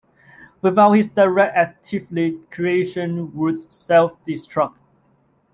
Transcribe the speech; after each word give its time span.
Without 0.63 0.93
his 0.93 1.09
direct 1.09 1.55
activity 1.55 2.39
creation 2.49 3.31
would 3.37 3.71
self-destruct. 3.71 4.73